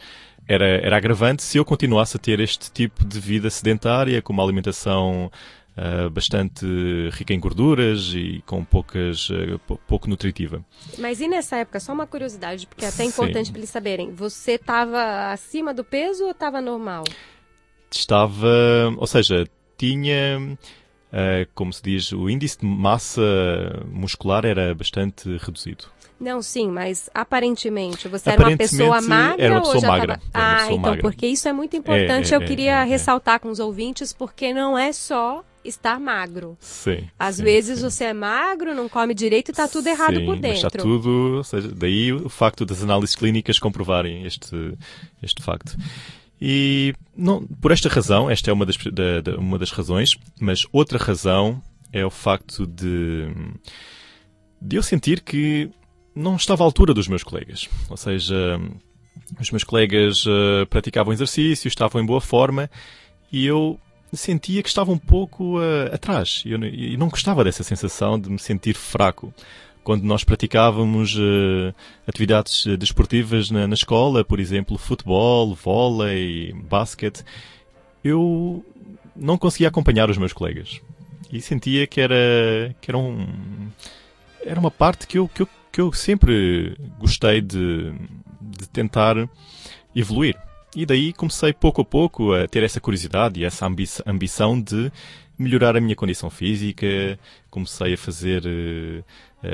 era, 0.46 0.66
era 0.66 0.98
agravante 0.98 1.44
se 1.44 1.58
eu 1.58 1.64
continuasse 1.64 2.18
a 2.18 2.20
ter 2.20 2.42
este 2.42 2.70
tipo 2.70 3.06
de 3.06 3.22
vida 3.22 3.50
sedentária, 3.50 4.22
com 4.22 4.34
uma 4.34 4.44
alimentação 4.44 5.32
Uh, 5.78 6.10
bastante 6.10 6.66
rica 7.12 7.34
em 7.34 7.40
gorduras 7.42 8.14
e 8.14 8.42
com 8.46 8.64
poucas 8.64 9.30
uh, 9.30 9.60
pouco 9.86 10.10
nutritiva. 10.10 10.64
Mas 10.98 11.20
e 11.20 11.28
nessa 11.28 11.58
época, 11.58 11.82
só 11.82 11.92
uma 11.92 12.08
curiosidade, 12.08 12.66
porque 12.66 12.86
é 12.86 12.88
até 12.88 13.04
importante 13.04 13.52
para 13.52 13.60
eles 13.60 13.72
saberem, 13.72 14.14
você 14.14 14.54
estava 14.54 15.34
acima 15.34 15.74
do 15.74 15.84
peso 15.84 16.24
ou 16.24 16.32
estava 16.32 16.62
normal? 16.62 17.04
Estava, 17.92 18.94
ou 18.98 19.08
seja, 19.08 19.46
tinha, 19.78 20.40
uh, 20.40 21.50
como 21.54 21.72
se 21.72 21.82
diz, 21.82 22.12
o 22.12 22.30
índice 22.30 22.60
de 22.60 22.66
massa 22.66 23.22
muscular 23.88 24.46
era 24.46 24.74
bastante 24.74 25.38
reduzido. 25.38 25.86
Não, 26.20 26.42
sim, 26.42 26.70
mas 26.70 27.10
aparentemente 27.14 28.08
você 28.08 28.30
era 28.30 28.48
uma 28.48 28.58
pessoa 28.58 29.02
magra 29.02 29.44
era 29.44 29.54
uma 29.56 29.62
pessoa 29.62 29.76
ou 29.76 29.82
já 29.82 29.88
magra. 29.88 30.22
Tava... 30.32 30.46
Ah, 30.46 30.66
então, 30.68 30.78
magra. 30.80 31.02
porque 31.02 31.28
isso 31.28 31.48
é 31.48 31.54
muito 31.54 31.76
importante. 31.76 32.34
É, 32.34 32.38
é, 32.38 32.38
eu 32.38 32.46
queria 32.46 32.80
é, 32.80 32.82
é, 32.82 32.84
ressaltar 32.86 33.40
com 33.40 33.50
os 33.50 33.60
ouvintes, 33.60 34.14
porque 34.14 34.54
não 34.54 34.78
é 34.78 34.94
só 34.94 35.44
estar 35.64 36.00
magro. 36.00 36.58
Sim. 36.60 37.10
Às 37.20 37.36
sim, 37.36 37.44
vezes 37.44 37.80
sim. 37.80 37.90
você 37.90 38.06
é 38.06 38.14
magro, 38.14 38.74
não 38.74 38.88
come 38.88 39.14
direito 39.14 39.50
e 39.50 39.52
está 39.52 39.68
tudo 39.68 39.88
errado 39.88 40.18
sim, 40.18 40.26
por 40.26 40.36
dentro. 40.36 40.50
Mas 40.50 40.58
está 40.58 40.70
tudo, 40.70 41.38
ou 41.38 41.44
seja, 41.44 41.68
daí 41.68 42.14
o 42.14 42.30
facto 42.30 42.66
das 42.66 42.82
análises 42.82 43.16
clínicas 43.16 43.60
comprovarem 43.60 44.26
este, 44.26 44.74
este 45.22 45.44
facto. 45.44 45.76
E 46.40 46.94
não, 47.16 47.46
por 47.46 47.72
esta 47.72 47.88
razão, 47.88 48.30
esta 48.30 48.50
é 48.50 48.54
uma 48.54 48.66
das, 48.66 48.78
da, 48.78 49.22
da, 49.22 49.38
uma 49.38 49.58
das 49.58 49.72
razões, 49.72 50.18
mas 50.40 50.66
outra 50.72 50.98
razão 50.98 51.62
é 51.92 52.06
o 52.06 52.10
facto 52.10 52.68
de, 52.68 53.28
de 54.62 54.76
eu 54.76 54.84
sentir 54.84 55.22
que 55.22 55.70
não 56.14 56.36
estava 56.36 56.64
à 56.64 56.66
altura 56.66 56.94
dos 56.94 57.08
meus 57.08 57.24
colegas. 57.24 57.70
Ou 57.90 57.98
seja, 57.98 58.60
os 59.40 59.52
meus 59.52 59.64
colegas 59.64 60.26
uh, 60.26 60.66
praticavam 60.70 61.14
exercício, 61.14 61.68
estavam 61.68 62.02
em 62.02 62.06
boa 62.06 62.22
forma 62.22 62.70
e 63.32 63.46
eu 63.46 63.80
sentia 64.14 64.64
que 64.64 64.70
estava 64.70 64.92
um 64.92 64.98
pouco 64.98 65.58
uh, 65.60 65.94
atrás. 65.94 66.44
E 66.46 66.98
não 66.98 67.10
gostava 67.10 67.44
dessa 67.44 67.64
sensação 67.64 68.20
de 68.20 68.30
me 68.30 68.40
sentir 68.40 68.76
fraco. 68.76 69.34
Quando 69.86 70.02
nós 70.02 70.24
praticávamos 70.24 71.16
uh, 71.16 71.72
atividades 72.08 72.66
desportivas 72.76 73.52
na, 73.52 73.68
na, 73.68 73.76
escola, 73.76 74.26
por 74.26 74.40
exemplo, 74.40 74.80
futebol, 74.80 75.54
vôlei, 75.54 76.52
basquete, 76.54 77.24
eu 78.04 78.66
não 79.16 79.38
conseguia 79.38 79.68
acompanhar 79.68 80.10
os 80.10 80.18
meus 80.18 80.34
colegas. 80.34 80.82
E 81.32 81.40
sentia 81.40 81.86
que 81.86 82.02
era, 82.02 82.76
que 82.82 82.90
era, 82.90 82.98
um, 82.98 83.28
era 84.44 84.60
uma 84.60 84.72
parte 84.72 85.06
que 85.06 85.20
eu, 85.20 85.28
que 85.28 85.44
eu, 85.44 85.50
que 85.72 85.80
eu 85.80 85.94
sempre 85.94 86.76
gostei 86.98 87.40
de, 87.40 87.94
de 88.42 88.68
tentar 88.68 89.30
evoluir. 89.96 90.36
E 90.76 90.84
daí 90.84 91.14
comecei 91.14 91.54
pouco 91.54 91.82
a 91.82 91.86
pouco 91.86 92.34
a 92.34 92.48
ter 92.48 92.64
essa 92.64 92.82
curiosidade 92.82 93.40
e 93.40 93.46
essa 93.46 93.68
ambi 93.68 93.86
ambição 94.04 94.60
de 94.60 94.92
melhorar 95.38 95.78
a 95.78 95.82
minha 95.82 95.96
condição 95.96 96.32
física. 96.32 97.20
Comecei 97.52 97.94
a 97.94 97.98
fazer 97.98 98.44
uh, 98.46 99.04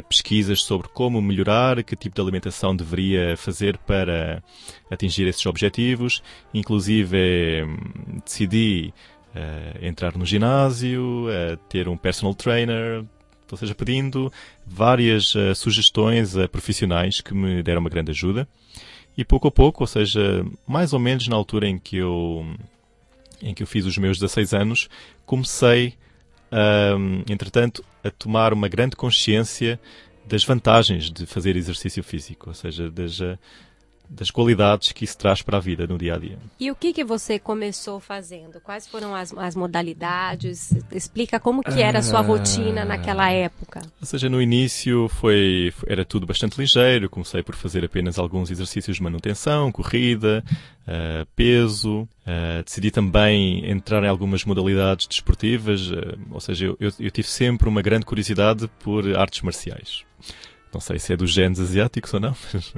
pesquisas 0.08 0.64
sobre 0.64 0.88
como 0.90 1.22
melhorar, 1.22 1.84
que 1.84 1.96
tipo 1.96 2.16
de 2.16 2.22
alimentação 2.22 2.76
deveria 2.76 3.36
fazer 3.38 3.78
para 3.80 4.44
atingir 4.90 5.28
esses 5.28 5.46
objetivos. 5.46 6.22
Inclusive, 6.54 7.18
eh, 7.18 7.66
decidi 8.24 8.94
uh, 9.36 9.86
entrar 9.86 10.18
no 10.18 10.26
ginásio, 10.26 11.26
ter 11.70 11.88
um 11.88 11.98
personal 11.98 12.34
trainer, 12.34 13.04
ou 13.52 13.58
seja, 13.58 13.76
pedindo 13.76 14.32
várias 14.66 15.34
sugestões 15.56 16.38
a 16.38 16.48
profissionais 16.48 17.20
que 17.20 17.34
me 17.34 17.62
deram 17.62 17.82
uma 17.82 17.90
grande 17.90 18.12
ajuda. 18.12 18.48
E 19.18 19.26
pouco 19.26 19.48
a 19.48 19.52
pouco, 19.52 19.84
ou 19.84 19.88
seja, 19.88 20.46
mais 20.66 20.94
ou 20.94 21.00
menos 21.00 21.28
na 21.28 21.36
altura 21.36 21.68
em 21.68 21.78
que 21.78 21.98
eu, 21.98 22.46
em 23.42 23.54
que 23.54 23.62
eu 23.62 23.68
fiz 23.68 23.86
os 23.86 23.98
meus 23.98 24.18
16 24.18 24.54
anos, 24.54 24.90
comecei, 25.26 25.96
um, 26.52 27.24
entretanto, 27.30 27.84
a 28.04 28.10
tomar 28.10 28.54
uma 28.54 28.68
grande 28.68 28.96
consciência 28.96 29.80
das 30.26 30.44
vantagens 30.44 31.10
de 31.12 31.26
fazer 31.26 31.56
exercício 31.56 32.04
físico, 32.04 32.50
ou 32.50 32.54
seja, 32.54 32.90
das, 32.90 33.20
das 34.12 34.30
qualidades 34.30 34.92
que 34.92 35.06
isso 35.06 35.18
traz 35.18 35.42
para 35.42 35.58
a 35.58 35.60
vida 35.60 35.88
no 35.88 35.98
dia 35.98 36.16
a 36.16 36.18
dia. 36.18 36.38
E 36.60 36.70
o 36.70 36.76
que 36.76 36.92
que 36.92 37.04
você 37.04 37.40
começou 37.40 38.00
fazendo? 38.00 38.60
Quais 38.60 38.86
foram 38.86 39.16
as, 39.16 39.34
as 39.38 39.56
modalidades? 39.56 40.74
Explica 40.92 41.40
como 41.40 41.64
que 41.64 41.82
era 41.82 42.00
a 42.00 42.02
sua 42.02 42.20
rotina 42.20 42.84
naquela 42.84 43.26
ah. 43.26 43.32
época. 43.32 43.82
Ou 44.00 44.06
seja, 44.06 44.30
no 44.30 44.42
início 44.42 45.08
foi 45.08 45.74
era 45.88 46.04
tudo 46.04 46.26
bastante 46.26 46.60
ligeiro. 46.60 47.10
Comecei 47.10 47.42
por 47.42 47.56
fazer 47.56 47.86
apenas 47.86 48.20
alguns 48.20 48.52
exercícios 48.52 48.98
de 48.98 49.04
manutenção, 49.04 49.72
corrida, 49.72 50.44
uh, 50.82 51.26
peso. 51.34 52.02
Uh, 52.02 52.64
decidi 52.66 52.92
também 52.92 53.70
entrar 53.70 54.04
em 54.04 54.08
algumas 54.10 54.44
modalidades 54.44 55.08
desportivas. 55.08 55.90
Uh, 55.90 56.18
ou 56.32 56.40
seja, 56.42 56.66
eu, 56.66 56.78
eu, 56.80 56.92
eu 57.00 57.12
tive 57.12 57.28
sempre 57.28 57.70
uma 57.70 57.82
grande 57.82 58.06
curiosidade 58.06 58.70
por 58.84 59.16
artes 59.16 59.42
marciais. 59.42 60.04
Não 60.74 60.80
sei 60.80 61.00
se 61.00 61.12
é 61.12 61.18
dos 61.18 61.32
genes 61.32 61.60
asiáticos 61.60 62.14
ou 62.14 62.20
não, 62.20 62.36
mas, 62.54 62.74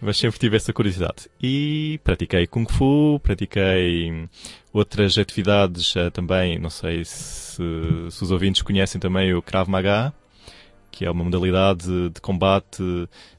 mas, 0.00 0.18
sempre 0.18 0.38
tive 0.38 0.56
essa 0.56 0.72
curiosidade. 0.72 1.30
E 1.42 1.98
pratiquei 2.04 2.46
Kung 2.46 2.66
Fu, 2.70 3.18
pratiquei 3.22 4.28
outras 4.72 5.16
atividades 5.16 5.94
uh, 5.96 6.10
também, 6.10 6.58
não 6.58 6.68
sei 6.68 7.04
se, 7.04 7.62
se, 8.10 8.22
os 8.22 8.30
ouvintes 8.30 8.60
conhecem 8.62 9.00
também 9.00 9.32
o 9.32 9.40
Krav 9.40 9.68
Maga, 9.68 10.12
que 10.90 11.06
é 11.06 11.10
uma 11.10 11.24
modalidade 11.24 12.10
de 12.10 12.20
combate 12.20 12.82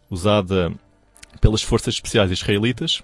usada 0.10 0.72
pelas 1.40 1.62
forças 1.62 1.94
especiais 1.94 2.32
israelitas. 2.32 3.04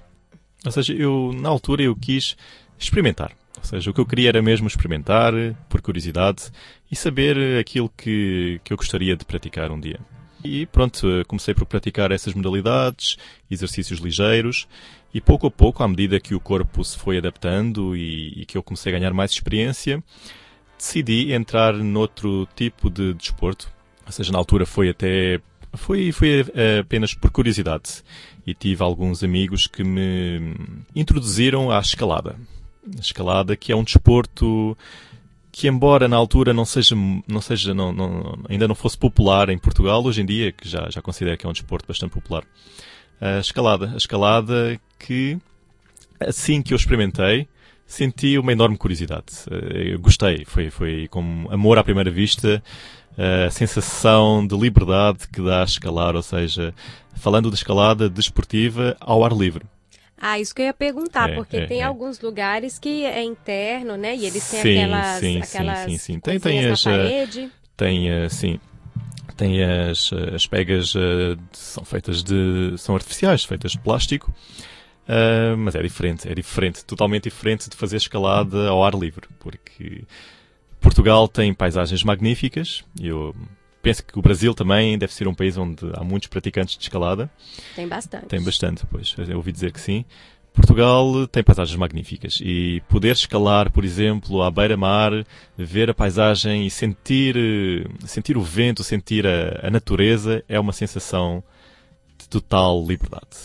Ou 0.65 0.71
seja, 0.71 0.93
eu 0.93 1.31
na 1.39 1.49
altura 1.49 1.83
eu 1.83 1.95
quis 1.95 2.35
experimentar. 2.79 3.31
Ou 3.57 3.63
seja, 3.63 3.89
o 3.89 3.93
que 3.93 3.99
eu 3.99 4.05
queria 4.05 4.29
era 4.29 4.41
mesmo 4.41 4.67
experimentar, 4.67 5.33
por 5.69 5.81
curiosidade, 5.81 6.51
e 6.91 6.95
saber 6.95 7.59
aquilo 7.59 7.89
que, 7.89 8.59
que 8.63 8.73
eu 8.73 8.77
gostaria 8.77 9.15
de 9.15 9.25
praticar 9.25 9.71
um 9.71 9.79
dia. 9.79 9.99
E 10.43 10.65
pronto, 10.67 11.07
comecei 11.27 11.53
por 11.53 11.65
praticar 11.65 12.11
essas 12.11 12.33
modalidades, 12.33 13.17
exercícios 13.49 13.99
ligeiros, 13.99 14.67
e 15.13 15.19
pouco 15.19 15.47
a 15.47 15.51
pouco, 15.51 15.83
à 15.83 15.87
medida 15.87 16.19
que 16.19 16.35
o 16.35 16.39
corpo 16.39 16.83
se 16.83 16.97
foi 16.97 17.17
adaptando 17.17 17.95
e, 17.95 18.41
e 18.41 18.45
que 18.45 18.57
eu 18.57 18.63
comecei 18.63 18.93
a 18.93 18.99
ganhar 18.99 19.13
mais 19.13 19.31
experiência, 19.31 20.03
decidi 20.77 21.33
entrar 21.33 21.73
noutro 21.73 22.47
tipo 22.55 22.89
de 22.89 23.13
desporto. 23.13 23.69
Ou 24.05 24.11
seja, 24.11 24.31
na 24.31 24.37
altura 24.37 24.65
foi 24.65 24.89
até 24.89 25.41
foi, 25.73 26.11
foi 26.11 26.45
apenas 26.79 27.13
por 27.13 27.31
curiosidade 27.31 28.03
e 28.45 28.53
tive 28.53 28.83
alguns 28.83 29.23
amigos 29.23 29.67
que 29.67 29.83
me 29.83 30.55
introduziram 30.95 31.71
à 31.71 31.79
escalada. 31.79 32.35
A 32.95 33.01
escalada 33.01 33.55
que 33.55 33.71
é 33.71 33.75
um 33.75 33.83
desporto 33.83 34.77
que 35.57 35.67
embora 35.67 36.07
na 36.07 36.15
altura 36.15 36.53
não 36.53 36.65
seja, 36.65 36.95
não 37.27 37.41
seja 37.41 37.73
não, 37.73 37.91
não, 37.91 38.37
ainda 38.47 38.67
não 38.67 38.75
fosse 38.75 38.95
popular 38.95 39.49
em 39.49 39.57
Portugal, 39.57 40.05
hoje 40.05 40.21
em 40.21 40.25
dia, 40.25 40.51
que 40.51 40.69
já, 40.69 40.87
já 40.87 41.01
considero 41.01 41.35
que 41.35 41.47
é 41.47 41.49
um 41.49 41.51
desporto 41.51 41.87
bastante 41.87 42.11
popular, 42.11 42.43
a 43.19 43.39
escalada. 43.39 43.89
A 43.91 43.97
escalada 43.97 44.79
que, 44.99 45.35
assim 46.19 46.61
que 46.61 46.75
eu 46.75 46.75
experimentei, 46.75 47.47
senti 47.87 48.37
uma 48.37 48.51
enorme 48.51 48.77
curiosidade. 48.77 49.33
Eh, 49.49 49.93
eu 49.93 49.99
gostei, 49.99 50.45
foi, 50.45 50.69
foi 50.69 51.07
como 51.07 51.51
amor 51.51 51.79
à 51.79 51.83
primeira 51.83 52.11
vista, 52.11 52.61
a 53.17 53.49
sensação 53.49 54.45
de 54.45 54.55
liberdade 54.55 55.27
que 55.27 55.41
dá 55.41 55.61
a 55.61 55.65
escalar, 55.65 56.15
ou 56.15 56.21
seja, 56.21 56.71
falando 57.15 57.49
de 57.49 57.55
escalada 57.55 58.07
desportiva 58.07 58.95
ao 58.99 59.25
ar 59.25 59.33
livre. 59.33 59.65
Ah, 60.19 60.39
isso 60.39 60.53
que 60.53 60.63
eu 60.63 60.65
ia 60.65 60.73
perguntar, 60.73 61.29
é, 61.29 61.35
porque 61.35 61.57
é, 61.57 61.65
tem 61.67 61.81
é. 61.81 61.83
alguns 61.83 62.19
lugares 62.19 62.79
que 62.79 63.05
é 63.05 63.23
interno, 63.23 63.95
né? 63.95 64.15
E 64.15 64.25
eles 64.25 64.49
têm 64.49 64.61
sim, 64.61 64.77
aquelas, 64.83 65.19
sim, 65.19 65.41
aquelas 65.41 65.79
sim, 65.79 65.89
sim, 65.89 65.97
sim. 65.97 66.19
Tem, 66.19 66.39
tem 66.39 66.65
as, 66.65 66.85
eh, 66.85 66.89
parede. 66.89 67.51
Tem, 67.75 68.25
uh, 68.25 68.29
sim. 68.29 68.59
Tem 69.35 69.63
as, 69.63 70.11
eh, 70.11 70.35
as 70.35 70.47
pegas, 70.47 70.93
são 71.51 71.85
feitas 71.85 72.23
de, 72.23 72.73
são 72.77 72.95
artificiais, 72.95 73.43
feitas 73.43 73.73
de 73.73 73.79
plástico. 73.79 74.33
Uh, 75.07 75.55
mas 75.55 75.73
é 75.73 75.81
diferente, 75.81 76.27
é 76.27 76.35
diferente, 76.35 76.83
totalmente 76.83 77.25
diferente 77.25 77.69
de 77.69 77.77
fazer 77.77 77.95
escalada 77.95 78.67
ao 78.67 78.83
ar 78.83 78.93
livre, 78.93 79.25
porque 79.39 80.03
Portugal 80.81 81.29
tem 81.29 81.53
paisagens 81.53 82.03
magníficas, 82.03 82.83
eu 82.99 83.33
penso 83.81 84.03
que 84.03 84.17
o 84.17 84.21
Brasil 84.21 84.53
também 84.53 84.97
deve 84.97 85.13
ser 85.13 85.27
um 85.27 85.33
país 85.33 85.57
onde 85.57 85.85
há 85.93 86.03
muitos 86.03 86.27
praticantes 86.27 86.77
de 86.77 86.83
escalada. 86.83 87.29
Tem 87.75 87.87
bastante. 87.87 88.25
Tem 88.27 88.41
bastante, 88.41 88.85
pois. 88.85 89.15
Eu 89.17 89.37
ouvi 89.37 89.51
dizer 89.51 89.71
que 89.71 89.79
sim. 89.79 90.05
Portugal 90.57 91.27
tem 91.27 91.43
paisagens 91.43 91.77
magníficas 91.77 92.39
e 92.41 92.81
poder 92.89 93.11
escalar, 93.11 93.71
por 93.71 93.85
exemplo, 93.85 94.41
à 94.41 94.49
beira-mar, 94.49 95.11
ver 95.55 95.91
a 95.91 95.93
paisagem 95.93 96.65
e 96.65 96.71
sentir, 96.71 97.35
sentir 98.05 98.35
o 98.35 98.41
vento, 98.41 98.83
sentir 98.83 99.27
a, 99.27 99.67
a 99.67 99.69
natureza 99.69 100.43
é 100.49 100.59
uma 100.59 100.73
sensação 100.73 101.43
de 102.17 102.27
total 102.27 102.83
liberdade. 102.83 103.37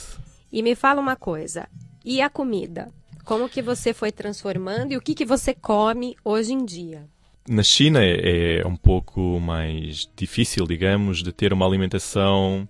E 0.50 0.62
me 0.62 0.74
fala 0.74 1.02
uma 1.02 1.14
coisa, 1.14 1.68
e 2.02 2.22
a 2.22 2.30
comida? 2.30 2.90
Como 3.24 3.48
que 3.48 3.60
você 3.60 3.92
foi 3.92 4.10
transformando 4.10 4.92
e 4.92 4.96
o 4.96 5.00
que, 5.00 5.14
que 5.14 5.26
você 5.26 5.54
come 5.54 6.16
hoje 6.24 6.54
em 6.54 6.64
dia? 6.64 7.06
Na 7.48 7.62
China 7.62 8.02
é, 8.02 8.60
é, 8.60 8.66
um 8.66 8.76
pouco 8.76 9.40
mais 9.40 10.08
difícil, 10.16 10.66
digamos, 10.66 11.22
de 11.22 11.32
ter 11.32 11.52
uma 11.52 11.66
alimentação. 11.66 12.68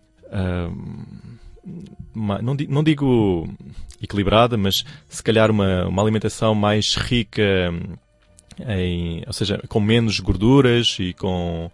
não, 2.15 2.57
não, 2.69 2.83
digo 2.83 3.49
equilibrada, 4.03 4.57
mas 4.57 4.85
se 5.09 5.23
calhar 5.23 5.51
uma, 5.51 5.87
uma 5.87 6.03
alimentação 6.03 6.55
mais 6.55 6.97
rica 6.97 7.73
em, 8.61 9.23
ou 9.27 9.33
seja, 9.33 9.63
com 9.69 9.81
menos 9.81 10.21
gorduras 10.21 10.97
e 10.99 11.13
com, 11.13 11.71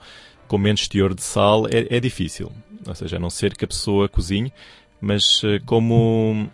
com 0.46 0.58
menos 0.58 0.86
teor 0.88 1.14
de 1.14 1.22
sal, 1.22 1.66
é, 1.66 1.96
é 1.96 2.00
difícil. 2.00 2.52
Ou 2.86 2.94
seja, 2.94 3.16
a 3.16 3.20
não 3.20 3.30
ser 3.30 3.56
que 3.56 3.64
a 3.64 3.68
pessoa 3.68 4.08
cozinhe, 4.08 4.52
mas 5.00 5.42
eh, 5.44 5.60
como 5.66 6.48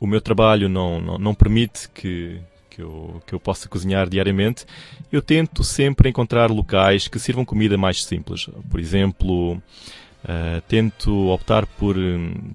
o 0.00 0.06
meu 0.06 0.20
trabalho 0.20 0.68
não, 0.68 1.00
não, 1.00 1.18
não 1.18 1.34
permite 1.34 1.88
que, 1.88 2.40
que 2.74 2.80
eu, 2.80 3.22
que 3.26 3.34
eu 3.34 3.40
possa 3.40 3.68
cozinhar 3.68 4.08
diariamente, 4.08 4.64
eu 5.10 5.20
tento 5.20 5.62
sempre 5.62 6.08
encontrar 6.08 6.50
locais 6.50 7.06
que 7.06 7.18
sirvam 7.18 7.44
comida 7.44 7.76
mais 7.76 8.02
simples. 8.02 8.48
Por 8.70 8.80
exemplo, 8.80 9.54
uh, 9.54 10.60
tento 10.66 11.28
optar 11.28 11.66
por, 11.66 11.96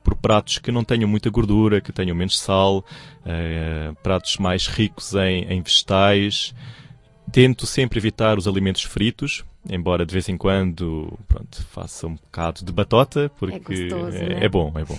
por 0.03 0.15
pratos 0.15 0.57
que 0.57 0.71
não 0.71 0.83
tenham 0.83 1.07
muita 1.07 1.29
gordura, 1.29 1.79
que 1.79 1.91
tenham 1.91 2.15
menos 2.15 2.39
sal, 2.39 2.79
uh, 2.79 3.95
pratos 4.01 4.37
mais 4.37 4.65
ricos 4.65 5.13
em, 5.13 5.43
em 5.43 5.61
vegetais. 5.61 6.53
Tento 7.31 7.67
sempre 7.67 7.99
evitar 7.99 8.39
os 8.39 8.47
alimentos 8.47 8.83
fritos, 8.83 9.43
embora 9.69 10.05
de 10.05 10.13
vez 10.13 10.29
em 10.29 10.37
quando 10.37 11.13
pronto, 11.27 11.63
faça 11.65 12.07
um 12.07 12.15
bocado 12.15 12.63
de 12.63 12.71
batota, 12.71 13.29
porque 13.37 13.55
é, 13.55 13.89
gostoso, 13.89 14.17
é, 14.17 14.29
né? 14.29 14.45
é 14.45 14.49
bom, 14.49 14.71
é 14.75 14.83
bom. 14.83 14.97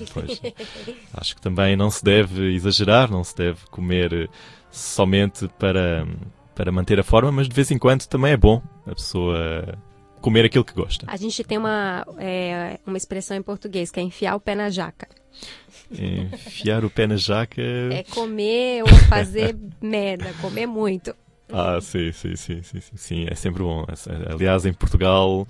Acho 1.15 1.35
que 1.35 1.41
também 1.41 1.75
não 1.75 1.91
se 1.91 2.05
deve 2.05 2.55
exagerar, 2.55 3.11
não 3.11 3.25
se 3.25 3.35
deve 3.35 3.61
comer 3.71 4.29
somente 4.71 5.49
para, 5.59 6.07
para 6.55 6.73
manter 6.73 6.99
a 7.01 7.03
forma, 7.03 7.33
mas 7.33 7.49
de 7.49 7.55
vez 7.55 7.71
em 7.71 7.79
quando 7.79 8.07
também 8.07 8.33
é 8.33 8.37
bom 8.37 8.63
a 8.87 8.95
pessoa 8.95 9.79
comer 10.21 10.45
aquilo 10.45 10.65
que 10.65 10.75
gosta. 10.75 11.07
A 11.09 11.17
gente 11.17 11.43
tem 11.45 11.59
uma, 11.59 12.05
é, 12.19 12.79
uma 12.87 12.97
expressão 12.97 13.37
em 13.37 13.43
português 13.43 13.91
que 13.91 14.01
é 14.01 14.03
enfiar 14.03 14.35
o 14.35 14.41
pé 14.41 14.55
na 14.55 14.71
jaca. 14.71 15.09
Enfiar 15.91 16.85
o 16.85 16.91
pé 16.91 17.07
na 17.07 17.17
jaca. 17.17 17.63
É 17.91 18.03
comer 18.03 18.83
ou 18.83 18.89
fazer 19.09 19.57
merda, 19.81 20.33
comer 20.41 20.67
muito. 20.67 21.15
Ah, 21.51 21.81
sim, 21.81 22.13
sim, 22.13 22.37
sim, 22.37 22.63
sim, 22.63 22.81
sim, 22.81 22.97
sim, 22.97 23.27
é 23.29 23.35
sempre 23.35 23.63
bom. 23.63 23.87
Aliás, 24.31 24.67
em 24.67 24.73
Portugal, 24.73 25.47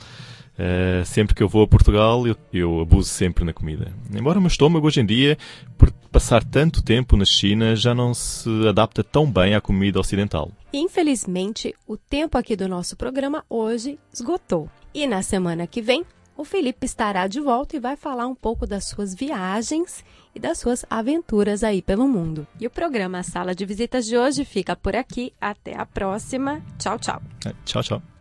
uh, 0.58 1.04
sempre 1.04 1.34
que 1.34 1.42
eu 1.42 1.48
vou 1.48 1.62
a 1.62 1.68
Portugal, 1.68 2.26
eu, 2.26 2.36
eu, 2.52 2.80
abuso 2.80 3.08
sempre 3.08 3.44
na 3.44 3.52
comida. 3.52 3.92
Embora 4.14 4.38
o 4.38 4.42
meu 4.42 4.48
estômago 4.48 4.86
hoje 4.86 5.00
em 5.00 5.06
dia, 5.06 5.38
por 5.76 5.90
passar 6.10 6.42
tanto 6.42 6.82
tempo 6.82 7.16
na 7.16 7.24
China, 7.24 7.76
já 7.76 7.94
não 7.94 8.12
se 8.12 8.48
adapta 8.68 9.04
tão 9.04 9.30
bem 9.30 9.54
à 9.54 9.60
comida 9.60 10.00
ocidental. 10.00 10.50
Infelizmente, 10.72 11.74
o 11.86 11.96
tempo 11.96 12.36
aqui 12.36 12.56
do 12.56 12.68
nosso 12.68 12.96
programa 12.96 13.44
hoje 13.48 13.98
esgotou. 14.12 14.68
E 14.92 15.06
na 15.06 15.22
semana 15.22 15.66
que 15.66 15.80
vem, 15.80 16.04
o 16.38 16.44
Felipe 16.44 16.86
estará 16.86 17.26
de 17.26 17.40
volta 17.40 17.76
e 17.76 17.80
vai 17.80 17.96
falar 17.96 18.28
um 18.28 18.34
pouco 18.34 18.64
das 18.64 18.84
suas 18.84 19.12
viagens 19.12 20.04
e 20.32 20.38
das 20.38 20.58
suas 20.58 20.84
aventuras 20.88 21.64
aí 21.64 21.82
pelo 21.82 22.06
mundo. 22.06 22.46
E 22.60 22.66
o 22.66 22.70
programa 22.70 23.24
Sala 23.24 23.56
de 23.56 23.66
Visitas 23.66 24.06
de 24.06 24.16
hoje 24.16 24.44
fica 24.44 24.76
por 24.76 24.94
aqui. 24.94 25.32
Até 25.40 25.76
a 25.76 25.84
próxima. 25.84 26.62
Tchau, 26.78 26.96
tchau. 26.98 27.20
Tchau, 27.64 27.82
tchau. 27.82 28.17